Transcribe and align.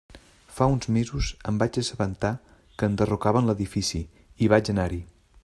Fa 0.59 0.67
uns 0.75 0.85
mesos 0.95 1.27
em 1.51 1.59
vaig 1.63 1.77
assabentar 1.81 2.33
que 2.77 2.91
enderrocaven 2.93 3.51
l'edifici 3.53 4.03
i 4.47 4.53
vaig 4.57 4.75
anar-hi. 4.77 5.03